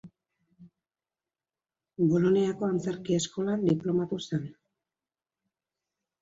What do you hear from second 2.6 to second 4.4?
Antzerki Eskolan diplomatu